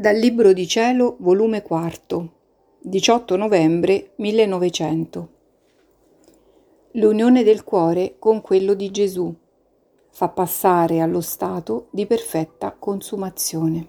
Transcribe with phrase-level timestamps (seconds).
[0.00, 2.32] Dal Libro di Cielo, volume 4,
[2.80, 5.28] 18 novembre 1900.
[6.92, 9.30] L'unione del cuore con quello di Gesù
[10.08, 13.88] fa passare allo stato di perfetta consumazione.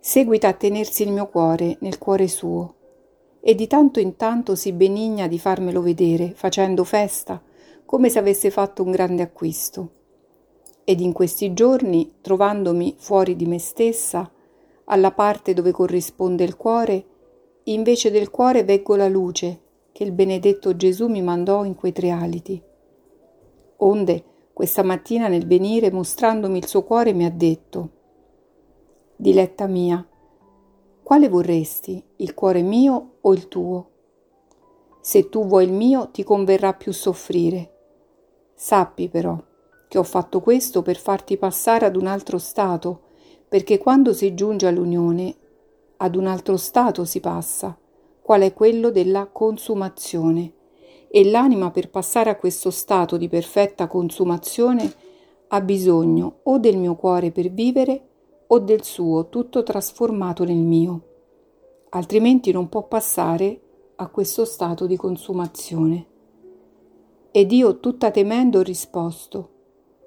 [0.00, 2.74] Seguita a tenersi il mio cuore nel cuore suo,
[3.40, 7.40] e di tanto in tanto si benigna di farmelo vedere, facendo festa,
[7.84, 10.02] come se avesse fatto un grande acquisto
[10.84, 14.30] ed in questi giorni, trovandomi fuori di me stessa,
[14.84, 17.06] alla parte dove corrisponde il cuore,
[17.64, 19.60] invece del cuore veggo la luce
[19.92, 22.60] che il benedetto Gesù mi mandò in quei tre aliti.
[23.76, 27.90] Onde, questa mattina nel venire, mostrandomi il suo cuore, mi ha detto,
[29.16, 30.06] Diletta mia,
[31.02, 33.90] quale vorresti, il cuore mio o il tuo?
[35.00, 37.70] Se tu vuoi il mio, ti converrà più soffrire.
[38.54, 39.40] Sappi però,
[39.94, 43.02] che ho fatto questo per farti passare ad un altro stato,
[43.46, 45.36] perché quando si giunge all'unione,
[45.98, 47.78] ad un altro stato si passa,
[48.20, 50.52] qual è quello della consumazione.
[51.08, 54.92] E l'anima per passare a questo stato di perfetta consumazione
[55.46, 58.08] ha bisogno o del mio cuore per vivere
[58.48, 61.02] o del suo tutto trasformato nel mio.
[61.90, 63.60] Altrimenti non può passare
[63.94, 66.06] a questo stato di consumazione.
[67.30, 69.50] Ed io tutta temendo ho risposto,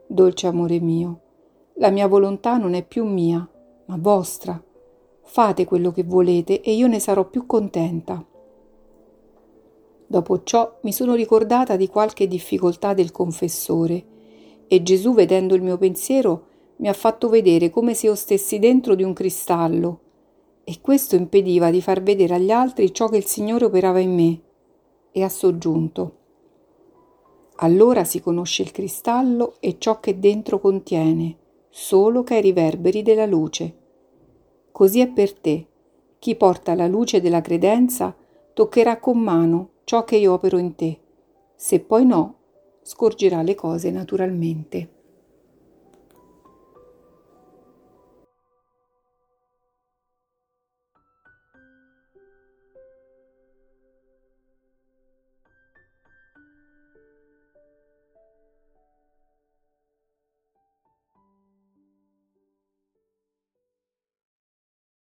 [0.07, 1.19] dolce amore mio,
[1.75, 3.47] la mia volontà non è più mia,
[3.85, 4.61] ma vostra.
[5.21, 8.25] Fate quello che volete e io ne sarò più contenta.
[10.07, 14.05] Dopo ciò mi sono ricordata di qualche difficoltà del confessore
[14.67, 16.45] e Gesù, vedendo il mio pensiero,
[16.77, 19.99] mi ha fatto vedere come se io stessi dentro di un cristallo
[20.63, 24.41] e questo impediva di far vedere agli altri ciò che il Signore operava in me
[25.11, 26.15] e ha soggiunto.
[27.59, 31.35] Allora si conosce il cristallo e ciò che dentro contiene,
[31.69, 33.75] solo che ai riverberi della luce.
[34.71, 35.67] Così è per te.
[36.19, 38.15] Chi porta la luce della credenza
[38.53, 40.99] toccherà con mano ciò che io opero in te.
[41.55, 42.35] Se poi no,
[42.83, 44.96] scorgerà le cose naturalmente.